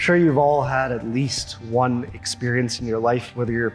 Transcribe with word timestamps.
sure 0.00 0.16
you've 0.16 0.38
all 0.38 0.62
had 0.62 0.92
at 0.92 1.06
least 1.06 1.60
one 1.62 2.10
experience 2.14 2.80
in 2.80 2.86
your 2.86 2.98
life 2.98 3.36
whether 3.36 3.52
your 3.52 3.74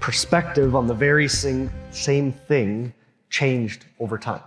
perspective 0.00 0.74
on 0.74 0.86
the 0.86 0.94
very 0.94 1.28
same, 1.28 1.70
same 1.90 2.32
thing 2.32 2.92
changed 3.30 3.84
over 4.00 4.18
time. 4.18 4.42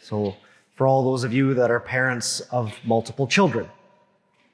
So, 0.00 0.36
for 0.76 0.86
all 0.86 1.02
those 1.02 1.24
of 1.24 1.32
you 1.32 1.54
that 1.54 1.70
are 1.70 1.80
parents 1.80 2.40
of 2.52 2.72
multiple 2.84 3.26
children, 3.26 3.68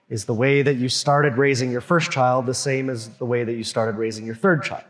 is 0.09 0.25
the 0.25 0.35
way 0.35 0.63
that 0.63 0.77
you 0.77 0.89
started 0.89 1.37
raising 1.37 1.71
your 1.71 1.81
first 1.81 2.11
child 2.11 2.47
the 2.47 2.55
same 2.55 2.89
as 2.89 3.09
the 3.19 3.25
way 3.25 3.45
that 3.45 3.55
you 3.55 3.65
started 3.65 3.97
raising 3.97 4.25
your 4.25 4.35
third 4.35 4.63
child? 4.63 4.85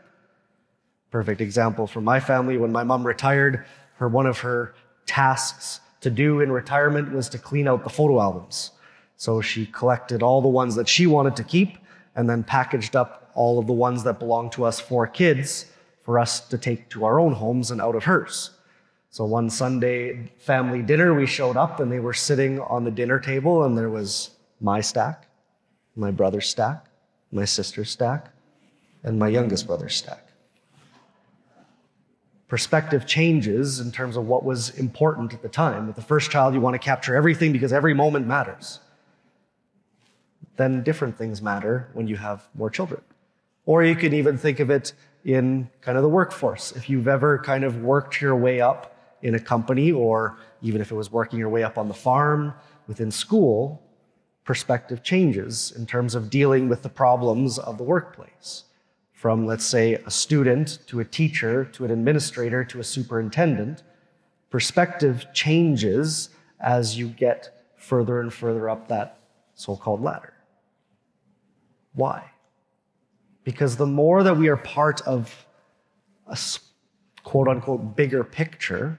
Perfect 1.11 1.41
example 1.41 1.87
from 1.87 2.05
my 2.05 2.21
family. 2.21 2.57
When 2.57 2.73
my 2.73 2.85
mom 2.85 3.07
retired, 3.07 3.65
her 3.97 4.09
one 4.09 4.27
of 4.27 4.39
her 4.41 4.75
tasks 5.07 5.81
to 6.01 6.11
do 6.11 6.41
in 6.41 6.51
retirement 6.53 7.13
was 7.13 7.29
to 7.31 7.39
clean 7.39 7.69
out 7.69 7.85
the 7.85 7.91
photo 7.91 8.21
albums. 8.21 8.73
So 9.17 9.41
she 9.41 9.67
collected 9.67 10.23
all 10.23 10.43
the 10.43 10.49
ones 10.49 10.75
that 10.75 10.89
she 10.89 11.07
wanted 11.07 11.37
to 11.37 11.45
keep 11.45 11.79
and 12.17 12.29
then 12.29 12.43
packaged 12.43 12.97
up 12.97 13.31
all 13.35 13.59
of 13.59 13.67
the 13.67 13.73
ones 13.73 14.05
that 14.05 14.19
belonged 14.19 14.53
to 14.53 14.65
us 14.65 14.81
four 14.81 15.07
kids 15.07 15.67
for 16.03 16.19
us 16.19 16.41
to 16.49 16.59
take 16.59 16.89
to 16.91 17.05
our 17.05 17.19
own 17.19 17.33
homes 17.33 17.71
and 17.71 17.81
out 17.81 17.95
of 17.95 18.05
hers. 18.05 18.51
So 19.11 19.25
one 19.25 19.49
Sunday 19.49 20.33
family 20.39 20.83
dinner, 20.83 21.15
we 21.15 21.27
showed 21.27 21.57
up 21.57 21.81
and 21.81 21.91
they 21.91 22.01
were 22.01 22.13
sitting 22.13 22.61
on 22.61 22.85
the 22.85 22.91
dinner 22.91 23.19
table 23.19 23.65
and 23.65 23.77
there 23.77 23.91
was 23.91 24.31
my 24.61 24.81
stack, 24.81 25.27
my 25.97 26.11
brother's 26.11 26.49
stack, 26.49 26.87
my 27.33 27.45
sister's 27.45 27.91
stack, 27.91 28.31
and 29.03 29.19
my 29.19 29.29
youngest 29.29 29.67
brother's 29.67 29.95
stack. 29.95 30.29
Perspective 32.49 33.07
changes 33.07 33.81
in 33.81 33.91
terms 33.91 34.17
of 34.17 34.27
what 34.27 34.45
was 34.45 34.71
important 34.79 35.33
at 35.33 35.43
the 35.43 35.49
time. 35.49 35.87
With 35.87 35.97
the 35.97 36.03
first 36.03 36.31
child, 36.31 36.55
you 36.55 36.61
want 36.61 36.75
to 36.75 36.79
capture 36.79 37.17
everything 37.17 37.53
because 37.53 37.73
every 37.73 37.95
moment 37.95 38.27
matters 38.27 38.81
then 40.57 40.83
different 40.83 41.17
things 41.17 41.43
matter 41.43 41.89
when 41.93 42.07
you 42.07 42.17
have 42.17 42.49
more 42.55 42.71
children. 42.71 43.01
Or 43.67 43.83
you 43.83 43.97
can 43.97 44.13
even 44.13 44.37
think 44.39 44.61
of 44.61 44.71
it 44.71 44.93
in 45.25 45.71
kind 45.81 45.97
of 45.97 46.03
the 46.03 46.09
workforce. 46.09 46.73
If 46.73 46.91
you've 46.91 47.09
ever 47.09 47.39
kind 47.39 47.65
of 47.65 47.83
worked 47.83 48.21
your 48.21 48.37
way 48.37 48.61
up 48.61 48.97
in 49.23 49.35
a 49.35 49.41
company, 49.41 49.91
or 49.91 50.37
even 50.61 50.81
if 50.81 50.91
it 50.91 50.95
was 50.95 51.11
working 51.11 51.39
your 51.39 51.49
way 51.49 51.63
up 51.63 51.79
on 51.79 51.89
the 51.89 51.95
farm, 51.95 52.53
within 52.87 53.11
school, 53.11 53.83
perspective 54.45 55.03
changes 55.03 55.73
in 55.73 55.87
terms 55.87 56.15
of 56.15 56.29
dealing 56.29 56.69
with 56.69 56.83
the 56.83 56.89
problems 56.89 57.59
of 57.59 57.79
the 57.79 57.85
workplace. 57.85 58.65
From, 59.13 59.47
let's 59.47 59.65
say, 59.65 59.95
a 59.95 60.11
student 60.11 60.81
to 60.89 61.01
a 61.01 61.05
teacher 61.05 61.65
to 61.65 61.87
an 61.87 61.91
administrator 61.91 62.63
to 62.65 62.81
a 62.81 62.85
superintendent, 62.85 63.83
perspective 64.51 65.27
changes 65.33 66.29
as 66.61 66.99
you 66.99 67.09
get 67.09 67.73
further 67.79 68.21
and 68.21 68.33
further 68.33 68.69
up 68.69 68.89
that 68.89 69.19
so 69.55 69.77
called 69.77 70.03
ladder. 70.03 70.34
Why? 71.95 72.31
Because 73.45 73.77
the 73.77 73.87
more 73.87 74.23
that 74.23 74.37
we 74.37 74.49
are 74.49 74.57
part 74.57 75.01
of 75.03 75.47
a 76.27 76.39
quote 77.23 77.49
unquote 77.49 77.97
bigger 77.97 78.25
picture, 78.25 78.99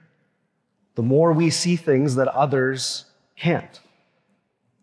the 0.94 1.02
more 1.02 1.32
we 1.32 1.50
see 1.50 1.76
things 1.76 2.14
that 2.14 2.28
others 2.28 3.04
can't. 3.36 3.80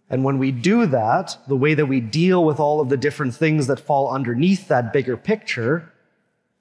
And 0.10 0.24
when 0.24 0.38
we 0.38 0.52
do 0.52 0.86
that, 0.86 1.38
the 1.48 1.56
way 1.56 1.74
that 1.74 1.88
we 1.88 2.00
deal 2.00 2.46
with 2.46 2.60
all 2.60 2.80
of 2.80 2.90
the 2.90 2.98
different 2.98 3.34
things 3.34 3.68
that 3.68 3.80
fall 3.80 4.12
underneath 4.12 4.68
that 4.68 4.94
bigger 4.94 5.18
picture 5.18 5.92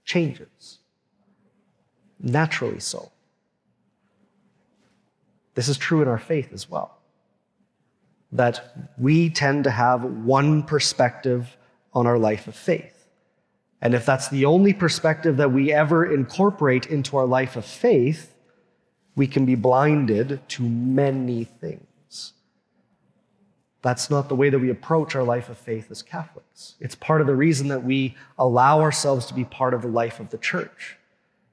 changes. 0.04 0.78
Naturally 2.18 2.80
so. 2.80 3.10
This 5.54 5.68
is 5.68 5.76
true 5.76 6.00
in 6.00 6.08
our 6.08 6.18
faith 6.18 6.50
as 6.52 6.70
well 6.70 7.01
that 8.32 8.74
we 8.98 9.28
tend 9.30 9.64
to 9.64 9.70
have 9.70 10.04
one 10.04 10.62
perspective 10.62 11.56
on 11.92 12.06
our 12.06 12.18
life 12.18 12.46
of 12.48 12.56
faith. 12.56 13.06
And 13.82 13.94
if 13.94 14.06
that's 14.06 14.28
the 14.28 14.44
only 14.44 14.72
perspective 14.72 15.36
that 15.36 15.52
we 15.52 15.72
ever 15.72 16.04
incorporate 16.12 16.86
into 16.86 17.16
our 17.16 17.26
life 17.26 17.56
of 17.56 17.64
faith, 17.64 18.34
we 19.14 19.26
can 19.26 19.44
be 19.44 19.54
blinded 19.54 20.40
to 20.48 20.62
many 20.62 21.44
things. 21.44 22.32
That's 23.82 24.08
not 24.08 24.28
the 24.28 24.36
way 24.36 24.48
that 24.48 24.60
we 24.60 24.70
approach 24.70 25.16
our 25.16 25.24
life 25.24 25.48
of 25.48 25.58
faith 25.58 25.90
as 25.90 26.02
Catholics. 26.02 26.76
It's 26.80 26.94
part 26.94 27.20
of 27.20 27.26
the 27.26 27.34
reason 27.34 27.68
that 27.68 27.82
we 27.82 28.14
allow 28.38 28.80
ourselves 28.80 29.26
to 29.26 29.34
be 29.34 29.44
part 29.44 29.74
of 29.74 29.82
the 29.82 29.88
life 29.88 30.20
of 30.20 30.30
the 30.30 30.38
church. 30.38 30.96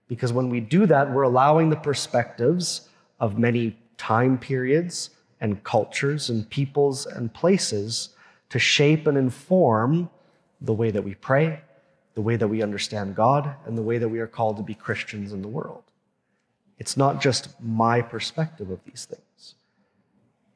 Because 0.08 0.32
when 0.32 0.50
we 0.50 0.60
do 0.60 0.86
that, 0.86 1.12
we're 1.12 1.24
allowing 1.24 1.72
the 1.72 1.76
perspectives 1.76 2.88
of 3.20 3.40
many 3.40 3.78
time 3.98 4.38
periods, 4.38 5.10
and 5.42 5.64
cultures 5.64 6.30
and 6.30 6.50
peoples 6.50 7.06
and 7.06 7.34
places 7.34 8.10
to 8.50 8.60
shape 8.60 9.08
and 9.08 9.18
inform 9.18 10.10
the 10.62 10.74
way 10.74 10.92
that 10.92 11.04
we 11.04 11.16
pray, 11.16 11.62
the 12.16 12.22
way 12.22 12.36
that 12.36 12.48
we 12.48 12.62
understand 12.62 13.16
God, 13.16 13.56
and 13.66 13.78
the 13.78 13.82
way 13.82 13.98
that 13.98 14.10
we 14.10 14.20
are 14.20 14.28
called 14.28 14.58
to 14.58 14.64
be 14.64 14.74
Christians 14.74 15.32
in 15.32 15.42
the 15.42 15.48
world. 15.48 15.84
It's 16.78 16.98
not 16.98 17.22
just 17.22 17.50
my 17.62 18.02
perspective 18.02 18.70
of 18.70 18.80
these 18.86 19.06
things. 19.06 19.56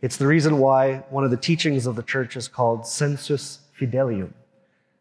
It's 0.01 0.17
the 0.17 0.27
reason 0.27 0.57
why 0.57 0.97
one 1.09 1.23
of 1.23 1.31
the 1.31 1.37
teachings 1.37 1.85
of 1.85 1.95
the 1.95 2.03
church 2.03 2.35
is 2.35 2.47
called 2.47 2.85
sensus 2.85 3.59
fidelium, 3.79 4.33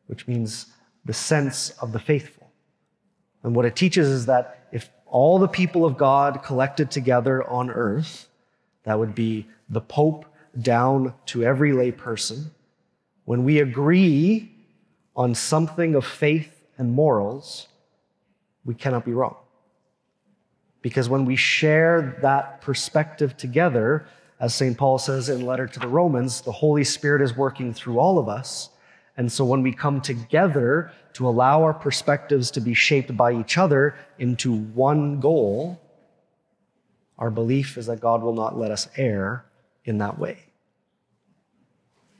which 0.06 0.28
means 0.28 0.66
the 1.04 1.12
sense 1.12 1.70
of 1.81 1.93
the 1.93 1.99
faithful. 1.99 2.50
And 3.43 3.56
what 3.56 3.64
it 3.64 3.75
teaches 3.75 4.09
is 4.09 4.26
that 4.26 4.69
if 4.70 4.91
all 5.06 5.38
the 5.38 5.49
people 5.49 5.84
of 5.84 5.99
God 5.99 6.43
collected 6.44 6.91
together 6.91 7.43
on 7.49 7.70
earth, 7.70 8.28
that 8.84 8.98
would 8.98 9.15
be 9.15 9.47
the 9.69 9.81
Pope 9.81 10.26
down 10.60 11.15
to 11.26 11.44
every 11.44 11.72
lay 11.72 11.93
person, 11.93 12.50
when 13.25 13.44
we 13.44 13.60
agree 13.60 14.50
on 15.15 15.34
something 15.34 15.94
of 15.94 16.04
faith 16.04 16.65
and 16.78 16.93
morals, 16.93 17.69
we 18.65 18.75
cannot 18.75 19.04
be 19.04 19.12
wrong. 19.12 19.37
Because 20.82 21.09
when 21.09 21.25
we 21.25 21.37
share 21.37 22.19
that 22.22 22.60
perspective 22.60 23.37
together, 23.37 24.06
as 24.41 24.54
St. 24.54 24.76
Paul 24.76 24.99
says 24.99 25.28
in 25.28 25.47
letter 25.47 25.66
to 25.69 25.78
the 25.78 25.87
Romans, 25.87 26.41
the 26.41 26.53
Holy 26.53 26.82
Spirit 26.82 27.22
is 27.22 27.37
working 27.37 27.72
through 27.72 27.99
all 28.00 28.19
of 28.19 28.28
us. 28.28 28.70
And 29.16 29.31
so 29.31 29.44
when 29.44 29.62
we 29.62 29.72
come 29.72 30.00
together 30.00 30.91
to 31.12 31.28
allow 31.28 31.62
our 31.62 31.75
perspectives 31.75 32.50
to 32.53 32.60
be 32.60 32.75
shaped 32.75 33.16
by 33.16 33.32
each 33.32 33.59
other 33.59 33.94
into 34.19 34.56
one 34.56 35.20
goal, 35.20 35.81
our 37.22 37.30
belief 37.30 37.78
is 37.78 37.86
that 37.86 38.00
God 38.00 38.20
will 38.20 38.34
not 38.34 38.58
let 38.58 38.72
us 38.72 38.88
err 38.96 39.44
in 39.84 39.98
that 39.98 40.18
way. 40.18 40.38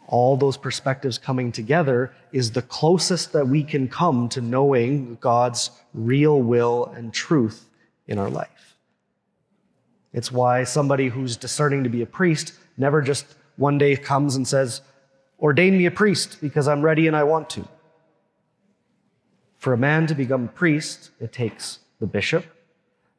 All 0.07 0.37
those 0.37 0.57
perspectives 0.57 1.19
coming 1.19 1.51
together 1.51 2.15
is 2.31 2.53
the 2.53 2.63
closest 2.63 3.33
that 3.33 3.49
we 3.49 3.65
can 3.65 3.89
come 3.89 4.29
to 4.29 4.41
knowing 4.41 5.19
God's 5.21 5.73
real 5.93 6.41
will 6.41 6.87
and 6.95 7.13
truth 7.13 7.69
in 8.07 8.17
our 8.17 8.31
life. 8.31 8.77
It's 10.13 10.31
why 10.31 10.63
somebody 10.63 11.09
who's 11.09 11.37
discerning 11.37 11.83
to 11.83 11.91
be 11.91 12.03
a 12.03 12.07
priest 12.07 12.53
never 12.77 13.03
just 13.03 13.27
one 13.57 13.79
day 13.79 13.97
comes 13.97 14.37
and 14.37 14.47
says, 14.47 14.83
Ordain 15.41 15.77
me 15.77 15.87
a 15.87 15.91
priest 15.91 16.39
because 16.41 16.69
I'm 16.69 16.83
ready 16.83 17.09
and 17.09 17.17
I 17.17 17.25
want 17.25 17.51
to. 17.51 17.67
For 19.59 19.73
a 19.73 19.79
man 19.79 20.07
to 20.07 20.15
become 20.15 20.45
a 20.45 20.59
priest, 20.63 21.11
it 21.19 21.33
takes 21.33 21.81
the 21.99 22.07
bishop, 22.07 22.47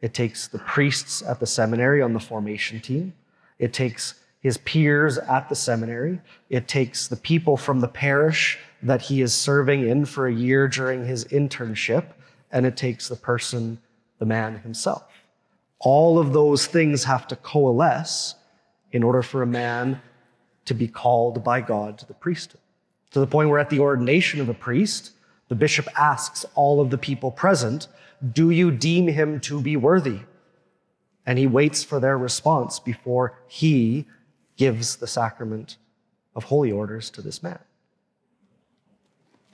it 0.04 0.14
takes 0.14 0.48
the 0.48 0.60
priests 0.60 1.24
at 1.24 1.40
the 1.40 1.48
seminary 1.48 2.04
on 2.04 2.14
the 2.14 2.20
formation 2.20 2.80
team, 2.80 3.14
it 3.58 3.74
takes 3.74 4.14
his 4.44 4.58
peers 4.58 5.18
at 5.18 5.48
the 5.48 5.56
seminary. 5.56 6.20
It 6.50 6.68
takes 6.68 7.08
the 7.08 7.16
people 7.16 7.56
from 7.56 7.80
the 7.80 7.88
parish 7.88 8.60
that 8.84 9.02
he 9.02 9.22
is 9.22 9.34
serving 9.34 9.88
in 9.88 10.04
for 10.04 10.28
a 10.28 10.34
year 10.34 10.68
during 10.68 11.06
his 11.06 11.24
internship, 11.26 12.08
and 12.52 12.66
it 12.66 12.76
takes 12.76 13.08
the 13.08 13.16
person, 13.16 13.80
the 14.20 14.26
man 14.26 14.60
himself. 14.60 15.06
All 15.80 16.20
of 16.20 16.34
those 16.34 16.66
things 16.66 17.06
have 17.06 17.26
to 17.30 17.38
coalesce 17.38 18.36
in 18.92 19.02
order 19.02 19.22
for 19.22 19.42
a 19.42 19.48
man 19.48 20.02
to 20.66 20.74
be 20.74 20.90
called 20.90 21.42
by 21.42 21.62
God 21.62 21.98
to 22.00 22.06
the 22.06 22.14
priesthood. 22.14 22.62
To 23.12 23.22
the 23.22 23.28
point 23.28 23.50
where 23.50 23.60
at 23.60 23.70
the 23.70 23.80
ordination 23.80 24.42
of 24.42 24.50
a 24.50 24.54
priest, 24.54 25.12
the 25.48 25.56
bishop 25.56 25.88
asks 25.98 26.46
all 26.54 26.82
of 26.82 26.90
the 26.90 26.98
people 26.98 27.32
present, 27.32 27.88
Do 28.32 28.50
you 28.50 28.72
deem 28.72 29.08
him 29.08 29.40
to 29.42 29.62
be 29.62 29.76
worthy? 29.76 30.20
And 31.26 31.38
he 31.38 31.48
waits 31.48 31.84
for 31.84 32.00
their 32.00 32.18
response 32.18 32.80
before 32.80 33.38
he 33.48 34.06
gives 34.56 34.98
the 34.98 35.08
sacrament 35.08 35.78
of 36.36 36.46
holy 36.46 36.72
orders 36.72 37.10
to 37.12 37.22
this 37.22 37.42
man. 37.44 37.60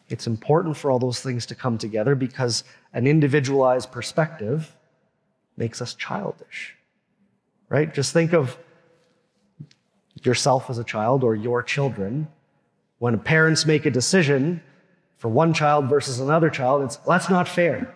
It's 0.07 0.27
important 0.27 0.75
for 0.75 0.89
all 0.89 0.99
those 0.99 1.21
things 1.21 1.45
to 1.47 1.55
come 1.55 1.77
together 1.77 2.15
because 2.15 2.63
an 2.93 3.05
individualized 3.05 3.91
perspective 3.91 4.75
makes 5.55 5.81
us 5.81 5.93
childish, 5.93 6.75
right? 7.69 7.93
Just 7.93 8.13
think 8.13 8.33
of 8.33 8.57
yourself 10.23 10.69
as 10.69 10.79
a 10.79 10.83
child 10.83 11.23
or 11.23 11.35
your 11.35 11.61
children. 11.61 12.27
When 12.97 13.19
parents 13.19 13.65
make 13.65 13.85
a 13.85 13.91
decision 13.91 14.61
for 15.17 15.29
one 15.29 15.53
child 15.53 15.89
versus 15.89 16.19
another 16.19 16.49
child, 16.49 16.83
it's 16.83 16.95
that's 16.97 17.29
not 17.29 17.47
fair 17.47 17.95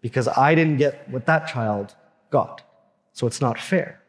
because 0.00 0.28
I 0.28 0.54
didn't 0.54 0.76
get 0.76 1.08
what 1.10 1.26
that 1.26 1.48
child 1.48 1.94
got. 2.30 2.62
So 3.12 3.26
it's 3.26 3.40
not 3.40 3.58
fair. 3.58 4.00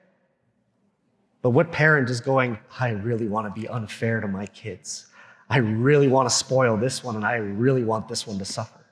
But 1.41 1.51
what 1.51 1.71
parent 1.71 2.09
is 2.09 2.19
going, 2.19 2.59
I 2.79 2.89
really 2.89 3.27
want 3.27 3.53
to 3.53 3.61
be 3.61 3.67
unfair 3.67 4.19
to 4.19 4.27
my 4.27 4.45
kids? 4.47 5.07
I 5.49 5.57
really 5.57 6.07
want 6.07 6.29
to 6.29 6.35
spoil 6.35 6.77
this 6.77 7.03
one 7.03 7.15
and 7.15 7.25
I 7.25 7.35
really 7.35 7.83
want 7.83 8.07
this 8.07 8.27
one 8.27 8.37
to 8.39 8.45
suffer. 8.45 8.85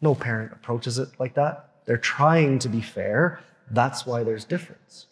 No 0.00 0.14
parent 0.14 0.52
approaches 0.52 0.98
it 0.98 1.08
like 1.18 1.34
that. 1.34 1.70
They're 1.86 1.96
trying 1.96 2.58
to 2.60 2.68
be 2.68 2.80
fair. 2.80 3.40
That's 3.70 4.06
why 4.06 4.22
there's 4.22 4.44
difference. 4.44 5.06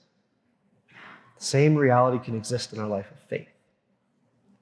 The 1.39 1.45
same 1.45 1.75
reality 1.75 2.23
can 2.23 2.37
exist 2.37 2.73
in 2.73 2.79
our 2.79 2.87
life 2.87 3.11
of 3.11 3.19
faith. 3.29 3.49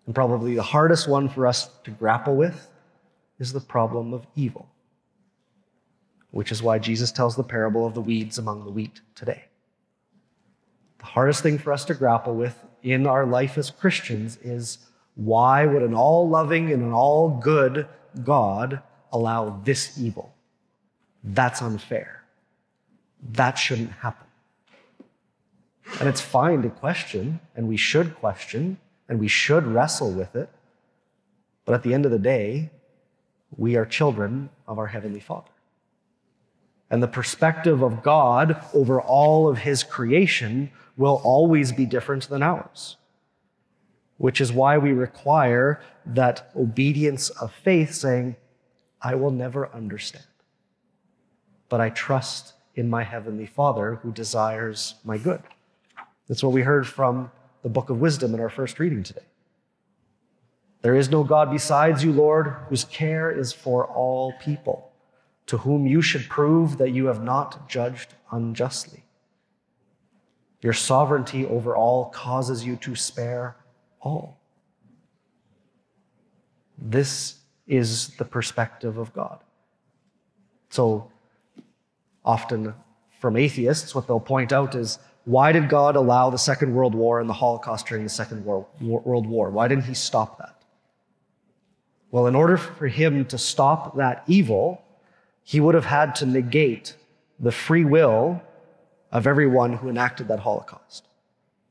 And 0.06 0.14
probably 0.14 0.54
the 0.54 0.62
hardest 0.62 1.08
one 1.08 1.28
for 1.28 1.46
us 1.46 1.68
to 1.84 1.90
grapple 1.90 2.36
with 2.36 2.68
is 3.38 3.52
the 3.52 3.60
problem 3.60 4.14
of 4.14 4.26
evil, 4.34 4.68
which 6.34 6.50
is 6.50 6.60
why 6.60 6.80
Jesus 6.80 7.12
tells 7.12 7.36
the 7.36 7.44
parable 7.44 7.86
of 7.86 7.94
the 7.94 8.00
weeds 8.00 8.38
among 8.38 8.64
the 8.64 8.70
wheat 8.70 9.00
today. 9.14 9.44
The 10.98 11.04
hardest 11.04 11.44
thing 11.44 11.58
for 11.58 11.72
us 11.72 11.84
to 11.84 11.94
grapple 11.94 12.34
with 12.34 12.58
in 12.82 13.06
our 13.06 13.24
life 13.24 13.56
as 13.56 13.70
Christians 13.70 14.36
is 14.38 14.78
why 15.14 15.64
would 15.64 15.82
an 15.82 15.94
all 15.94 16.28
loving 16.28 16.72
and 16.72 16.82
an 16.82 16.92
all 16.92 17.28
good 17.28 17.86
God 18.24 18.82
allow 19.12 19.60
this 19.64 19.96
evil? 19.96 20.34
That's 21.22 21.62
unfair. 21.62 22.24
That 23.30 23.56
shouldn't 23.56 23.92
happen. 23.92 24.26
And 26.00 26.08
it's 26.08 26.20
fine 26.20 26.62
to 26.62 26.68
question, 26.68 27.38
and 27.54 27.68
we 27.68 27.76
should 27.76 28.16
question, 28.16 28.78
and 29.08 29.20
we 29.20 29.28
should 29.28 29.68
wrestle 29.68 30.10
with 30.10 30.34
it. 30.34 30.50
But 31.64 31.74
at 31.74 31.84
the 31.84 31.94
end 31.94 32.06
of 32.06 32.10
the 32.10 32.18
day, 32.18 32.70
we 33.56 33.76
are 33.76 33.86
children 33.86 34.50
of 34.66 34.80
our 34.80 34.88
Heavenly 34.88 35.20
Father. 35.20 35.53
And 36.94 37.02
the 37.02 37.08
perspective 37.08 37.82
of 37.82 38.04
God 38.04 38.64
over 38.72 39.00
all 39.00 39.48
of 39.48 39.58
His 39.58 39.82
creation 39.82 40.70
will 40.96 41.20
always 41.24 41.72
be 41.72 41.86
different 41.86 42.28
than 42.28 42.40
ours, 42.40 42.98
which 44.16 44.40
is 44.40 44.52
why 44.52 44.78
we 44.78 44.92
require 44.92 45.82
that 46.06 46.52
obedience 46.54 47.30
of 47.30 47.52
faith, 47.52 47.94
saying, 47.94 48.36
I 49.02 49.16
will 49.16 49.32
never 49.32 49.68
understand, 49.74 50.24
but 51.68 51.80
I 51.80 51.90
trust 51.90 52.52
in 52.76 52.88
my 52.88 53.02
Heavenly 53.02 53.46
Father 53.46 53.96
who 53.96 54.12
desires 54.12 54.94
my 55.02 55.18
good. 55.18 55.42
That's 56.28 56.44
what 56.44 56.52
we 56.52 56.62
heard 56.62 56.86
from 56.86 57.32
the 57.64 57.70
book 57.70 57.90
of 57.90 58.00
wisdom 58.00 58.34
in 58.34 58.40
our 58.40 58.48
first 58.48 58.78
reading 58.78 59.02
today. 59.02 59.26
There 60.82 60.94
is 60.94 61.10
no 61.10 61.24
God 61.24 61.50
besides 61.50 62.04
you, 62.04 62.12
Lord, 62.12 62.54
whose 62.68 62.84
care 62.84 63.32
is 63.32 63.52
for 63.52 63.84
all 63.84 64.32
people, 64.40 64.92
to 65.46 65.58
whom 65.58 65.86
you 65.86 66.00
should 66.00 66.28
prove 66.28 66.78
that 66.78 66.90
you 66.90 67.06
have 67.06 67.22
not 67.22 67.68
judged 67.68 68.14
unjustly. 68.30 69.04
Your 70.62 70.72
sovereignty 70.72 71.44
over 71.44 71.76
all 71.76 72.06
causes 72.06 72.64
you 72.64 72.76
to 72.76 72.94
spare 72.94 73.56
all. 74.00 74.40
This 76.78 77.36
is 77.66 78.08
the 78.16 78.24
perspective 78.24 78.96
of 78.96 79.12
God. 79.12 79.40
So 80.70 81.10
often 82.24 82.74
from 83.20 83.36
atheists, 83.36 83.94
what 83.94 84.06
they'll 84.06 84.20
point 84.20 84.52
out 84.52 84.74
is 84.74 84.98
why 85.24 85.52
did 85.52 85.68
God 85.68 85.96
allow 85.96 86.30
the 86.30 86.38
Second 86.38 86.74
World 86.74 86.94
War 86.94 87.20
and 87.20 87.28
the 87.28 87.34
Holocaust 87.34 87.86
during 87.86 88.04
the 88.04 88.10
Second 88.10 88.44
World 88.44 89.26
War? 89.26 89.50
Why 89.50 89.68
didn't 89.68 89.84
He 89.84 89.94
stop 89.94 90.38
that? 90.38 90.62
Well, 92.10 92.26
in 92.26 92.34
order 92.34 92.56
for 92.56 92.86
Him 92.86 93.24
to 93.26 93.38
stop 93.38 93.96
that 93.96 94.24
evil, 94.26 94.83
He 95.44 95.60
would 95.60 95.74
have 95.74 95.84
had 95.84 96.14
to 96.16 96.26
negate 96.26 96.96
the 97.38 97.52
free 97.52 97.84
will 97.84 98.42
of 99.12 99.26
everyone 99.26 99.74
who 99.74 99.88
enacted 99.88 100.26
that 100.28 100.40
Holocaust. 100.40 101.06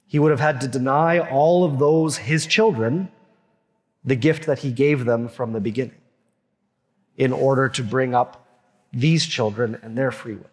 He 0.05 0.19
would 0.19 0.31
have 0.31 0.39
had 0.39 0.61
to 0.61 0.67
deny 0.67 1.19
all 1.19 1.65
of 1.65 1.79
those, 1.79 2.17
His 2.17 2.45
children, 2.45 3.11
the 4.05 4.15
gift 4.15 4.45
that 4.45 4.59
He 4.59 4.71
gave 4.71 5.05
them 5.05 5.27
from 5.27 5.51
the 5.51 5.59
beginning 5.59 5.99
in 7.17 7.33
order 7.33 7.67
to 7.69 7.83
bring 7.83 8.13
up 8.13 8.47
these 8.93 9.25
children 9.25 9.79
and 9.81 9.97
their 9.97 10.11
free 10.11 10.35
will. 10.35 10.49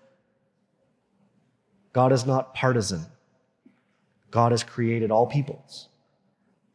God 1.93 2.13
is 2.13 2.25
not 2.25 2.55
partisan. 2.55 3.05
God 4.31 4.53
has 4.53 4.63
created 4.63 5.11
all 5.11 5.27
peoples. 5.27 5.89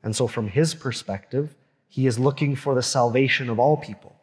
And 0.04 0.16
so, 0.16 0.28
from 0.28 0.48
his 0.48 0.76
perspective, 0.76 1.56
he 1.88 2.06
is 2.06 2.20
looking 2.20 2.56
for 2.56 2.76
the 2.76 2.84
salvation 2.84 3.50
of 3.50 3.58
all 3.60 3.78
people. 3.78 4.16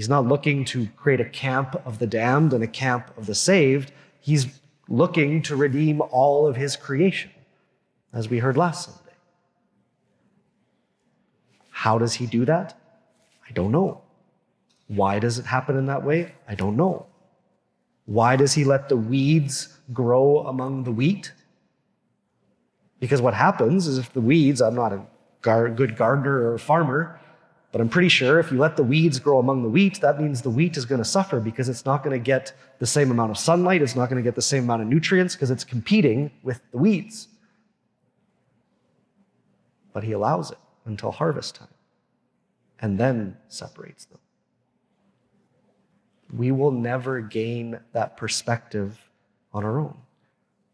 He's 0.00 0.08
not 0.08 0.26
looking 0.26 0.64
to 0.64 0.86
create 0.96 1.20
a 1.20 1.26
camp 1.26 1.76
of 1.84 1.98
the 1.98 2.06
damned 2.06 2.54
and 2.54 2.64
a 2.64 2.66
camp 2.66 3.14
of 3.18 3.26
the 3.26 3.34
saved. 3.34 3.92
He's 4.18 4.58
looking 4.88 5.42
to 5.42 5.54
redeem 5.54 6.00
all 6.00 6.46
of 6.46 6.56
his 6.56 6.74
creation, 6.74 7.30
as 8.10 8.26
we 8.26 8.38
heard 8.38 8.56
last 8.56 8.86
Sunday. 8.86 9.12
How 11.68 11.98
does 11.98 12.14
he 12.14 12.24
do 12.24 12.46
that? 12.46 12.80
I 13.46 13.52
don't 13.52 13.72
know. 13.72 14.00
Why 14.88 15.18
does 15.18 15.38
it 15.38 15.44
happen 15.44 15.76
in 15.76 15.84
that 15.84 16.02
way? 16.02 16.32
I 16.48 16.54
don't 16.54 16.78
know. 16.78 17.04
Why 18.06 18.36
does 18.36 18.54
he 18.54 18.64
let 18.64 18.88
the 18.88 18.96
weeds 18.96 19.76
grow 19.92 20.38
among 20.46 20.84
the 20.84 20.92
wheat? 20.92 21.34
Because 23.00 23.20
what 23.20 23.34
happens 23.34 23.86
is 23.86 23.98
if 23.98 24.10
the 24.14 24.22
weeds, 24.22 24.62
I'm 24.62 24.76
not 24.76 24.94
a 24.94 25.02
gar- 25.42 25.68
good 25.68 25.94
gardener 25.94 26.50
or 26.50 26.56
farmer, 26.56 27.20
but 27.72 27.80
I'm 27.80 27.88
pretty 27.88 28.08
sure 28.08 28.40
if 28.40 28.50
you 28.50 28.58
let 28.58 28.76
the 28.76 28.82
weeds 28.82 29.18
grow 29.18 29.38
among 29.38 29.62
the 29.62 29.68
wheat, 29.68 30.00
that 30.00 30.20
means 30.20 30.42
the 30.42 30.50
wheat 30.50 30.76
is 30.76 30.84
going 30.84 31.00
to 31.00 31.04
suffer 31.04 31.40
because 31.40 31.68
it's 31.68 31.84
not 31.84 32.02
going 32.02 32.18
to 32.18 32.24
get 32.24 32.52
the 32.78 32.86
same 32.86 33.10
amount 33.10 33.30
of 33.30 33.38
sunlight, 33.38 33.82
it's 33.82 33.96
not 33.96 34.08
going 34.08 34.22
to 34.22 34.26
get 34.26 34.34
the 34.34 34.42
same 34.42 34.64
amount 34.64 34.82
of 34.82 34.88
nutrients 34.88 35.34
because 35.34 35.50
it's 35.50 35.64
competing 35.64 36.30
with 36.42 36.60
the 36.72 36.78
weeds. 36.78 37.28
But 39.92 40.04
he 40.04 40.12
allows 40.12 40.50
it 40.50 40.58
until 40.84 41.12
harvest 41.12 41.56
time 41.56 41.68
and 42.80 42.98
then 42.98 43.36
separates 43.48 44.04
them 44.06 44.20
we 46.36 46.52
will 46.52 46.70
never 46.70 47.20
gain 47.20 47.80
that 47.92 48.16
perspective 48.16 49.10
on 49.52 49.64
our 49.64 49.78
own, 49.78 49.96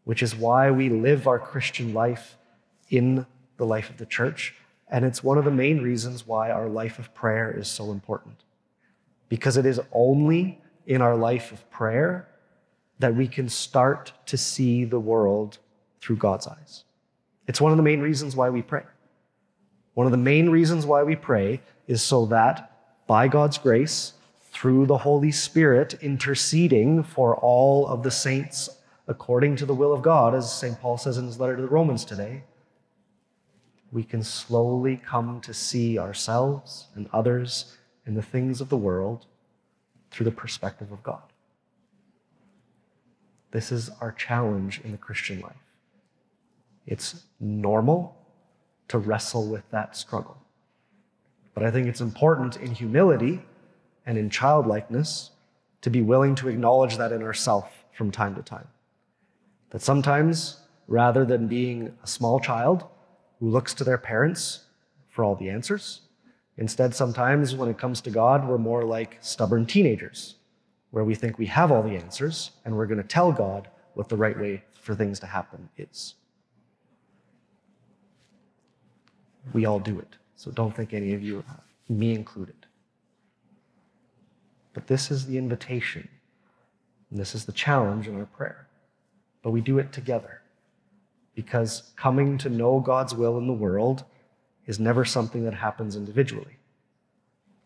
which 0.03 0.21
is 0.21 0.35
why 0.35 0.71
we 0.71 0.89
live 0.89 1.27
our 1.27 1.39
Christian 1.39 1.93
life 1.93 2.37
in 2.89 3.25
the 3.57 3.65
life 3.65 3.89
of 3.89 3.97
the 3.97 4.05
church. 4.05 4.55
And 4.89 5.03
it's 5.03 5.23
one 5.23 5.37
of 5.37 5.45
the 5.45 5.51
main 5.51 5.81
reasons 5.81 6.25
why 6.25 6.49
our 6.49 6.69
life 6.69 6.99
of 6.99 7.13
prayer 7.13 7.51
is 7.51 7.67
so 7.67 7.91
important. 7.91 8.35
Because 9.29 9.57
it 9.57 9.65
is 9.65 9.81
only 9.91 10.61
in 10.85 11.01
our 11.01 11.15
life 11.15 11.51
of 11.51 11.69
prayer 11.69 12.27
that 12.99 13.15
we 13.15 13.27
can 13.27 13.49
start 13.49 14.13
to 14.25 14.37
see 14.37 14.85
the 14.85 14.99
world 14.99 15.57
through 16.01 16.15
God's 16.15 16.47
eyes. 16.47 16.83
It's 17.47 17.61
one 17.61 17.71
of 17.71 17.77
the 17.77 17.83
main 17.83 18.01
reasons 18.01 18.35
why 18.35 18.49
we 18.49 18.61
pray. 18.61 18.83
One 19.93 20.07
of 20.07 20.11
the 20.11 20.17
main 20.17 20.49
reasons 20.49 20.85
why 20.85 21.03
we 21.03 21.15
pray 21.15 21.61
is 21.87 22.01
so 22.01 22.25
that 22.27 22.71
by 23.07 23.27
God's 23.27 23.57
grace, 23.57 24.13
through 24.51 24.85
the 24.87 24.97
Holy 24.97 25.31
Spirit 25.31 25.95
interceding 26.01 27.03
for 27.03 27.35
all 27.35 27.87
of 27.87 28.03
the 28.03 28.11
saints 28.11 28.69
according 29.07 29.55
to 29.55 29.65
the 29.65 29.73
will 29.73 29.93
of 29.93 30.01
God, 30.01 30.33
as 30.33 30.51
St. 30.51 30.79
Paul 30.81 30.97
says 30.97 31.17
in 31.17 31.25
his 31.25 31.39
letter 31.39 31.55
to 31.55 31.61
the 31.61 31.67
Romans 31.67 32.03
today, 32.03 32.43
we 33.91 34.03
can 34.03 34.23
slowly 34.23 34.97
come 34.97 35.39
to 35.41 35.53
see 35.53 35.97
ourselves 35.97 36.87
and 36.95 37.09
others 37.13 37.77
and 38.05 38.17
the 38.17 38.21
things 38.21 38.61
of 38.61 38.69
the 38.69 38.77
world 38.77 39.25
through 40.11 40.25
the 40.25 40.31
perspective 40.31 40.91
of 40.91 41.03
God. 41.03 41.21
This 43.51 43.71
is 43.71 43.89
our 44.01 44.11
challenge 44.11 44.81
in 44.83 44.91
the 44.91 44.97
Christian 44.97 45.39
life. 45.39 45.55
It's 46.85 47.23
normal 47.39 48.15
to 48.89 48.97
wrestle 48.97 49.47
with 49.47 49.69
that 49.71 49.95
struggle. 49.95 50.37
But 51.53 51.63
I 51.63 51.71
think 51.71 51.87
it's 51.87 52.01
important 52.01 52.57
in 52.57 52.71
humility 52.73 53.41
and 54.05 54.17
in 54.17 54.29
childlikeness 54.29 55.31
to 55.81 55.89
be 55.89 56.01
willing 56.01 56.35
to 56.35 56.49
acknowledge 56.49 56.97
that 56.97 57.11
in 57.11 57.21
ourselves 57.23 57.67
from 57.93 58.11
time 58.11 58.35
to 58.35 58.41
time. 58.41 58.67
That 59.71 59.81
sometimes, 59.81 60.61
rather 60.87 61.25
than 61.25 61.47
being 61.47 61.97
a 62.03 62.07
small 62.07 62.39
child 62.39 62.85
who 63.39 63.49
looks 63.49 63.73
to 63.75 63.83
their 63.83 63.97
parents 63.97 64.65
for 65.09 65.23
all 65.23 65.35
the 65.35 65.49
answers, 65.49 66.01
instead, 66.57 66.93
sometimes 66.95 67.55
when 67.55 67.69
it 67.69 67.77
comes 67.77 68.01
to 68.01 68.09
God, 68.09 68.47
we're 68.47 68.57
more 68.57 68.83
like 68.83 69.17
stubborn 69.21 69.65
teenagers, 69.65 70.35
where 70.91 71.03
we 71.03 71.15
think 71.15 71.37
we 71.37 71.45
have 71.47 71.71
all 71.71 71.83
the 71.83 71.95
answers 71.95 72.51
and 72.65 72.75
we're 72.75 72.85
going 72.87 73.01
to 73.01 73.07
tell 73.07 73.31
God 73.31 73.67
what 73.93 74.09
the 74.09 74.17
right 74.17 74.39
way 74.39 74.63
for 74.81 74.95
things 74.95 75.19
to 75.19 75.27
happen 75.27 75.69
is. 75.77 76.15
We 79.53 79.65
all 79.65 79.79
do 79.79 79.99
it, 79.99 80.17
so 80.35 80.51
don't 80.51 80.75
think 80.75 80.93
any 80.93 81.13
of 81.13 81.23
you, 81.23 81.43
me 81.89 82.13
included. 82.13 82.65
But 84.73 84.87
this 84.87 85.09
is 85.09 85.25
the 85.25 85.37
invitation. 85.37 86.07
And 87.09 87.19
this 87.19 87.33
is 87.33 87.45
the 87.45 87.51
challenge 87.51 88.07
in 88.07 88.15
our 88.15 88.25
prayer. 88.25 88.67
But 89.41 89.51
we 89.51 89.61
do 89.61 89.79
it 89.79 89.91
together. 89.91 90.41
Because 91.37 91.93
coming 91.95 92.39
to 92.39 92.49
know 92.49 92.79
God's 92.79 93.13
will 93.13 93.37
in 93.37 93.45
the 93.45 93.53
world 93.53 94.03
is 94.65 94.79
never 94.79 95.05
something 95.05 95.43
that 95.45 95.53
happens 95.53 95.95
individually. 95.95 96.57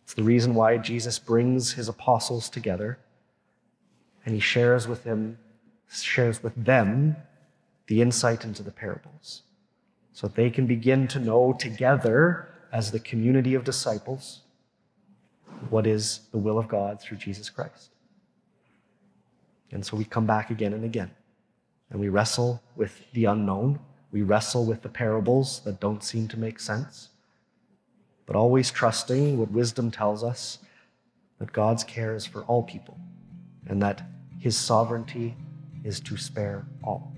It's 0.04 0.14
the 0.14 0.24
reason 0.24 0.54
why 0.54 0.78
Jesus 0.78 1.18
brings 1.18 1.72
his 1.72 1.88
apostles 1.88 2.50
together 2.50 3.00
and 4.26 4.36
he 4.36 4.42
shares 4.42 4.90
with 4.90 5.06
them, 5.06 5.38
shares 5.90 6.44
with 6.44 6.66
them 6.66 7.16
the 7.88 8.02
insight 8.02 8.44
into 8.44 8.62
the 8.62 8.72
parables. 8.72 9.44
So 10.12 10.28
that 10.28 10.36
they 10.36 10.50
can 10.50 10.68
begin 10.68 11.08
to 11.08 11.20
know 11.20 11.54
together 11.58 12.50
as 12.74 12.92
the 12.92 13.00
community 13.00 13.54
of 13.54 13.64
disciples 13.64 14.42
what 15.70 15.88
is 15.88 16.28
the 16.32 16.38
will 16.38 16.60
of 16.60 16.68
God 16.68 17.00
through 17.00 17.20
Jesus 17.20 17.50
Christ. 17.50 17.92
And 19.72 19.86
so 19.86 19.96
we 19.96 20.04
come 20.04 20.26
back 20.26 20.50
again 20.50 20.74
and 20.74 20.84
again, 20.84 21.12
and 21.92 22.00
we 22.00 22.10
wrestle 22.10 22.62
with 22.76 23.02
the 23.14 23.26
unknown. 23.26 23.80
We 24.12 24.24
wrestle 24.24 24.66
with 24.66 24.82
the 24.82 24.90
parables 24.90 25.62
that 25.66 25.80
don't 25.80 26.04
seem 26.04 26.28
to 26.30 26.40
make 26.40 26.60
sense, 26.60 27.10
but 28.26 28.36
always 28.36 28.72
trusting 28.72 29.38
what 29.38 29.52
wisdom 29.52 29.92
tells 29.92 30.24
us 30.24 30.60
that 31.40 31.54
God's 31.54 31.84
care 31.84 32.16
is 32.16 32.26
for 32.26 32.42
all 32.44 32.64
people 32.64 32.98
and 33.68 33.82
that 33.82 34.04
his 34.40 34.58
sovereignty 34.58 35.36
is 35.84 36.00
to 36.02 36.18
spare 36.18 36.66
all. 36.84 37.14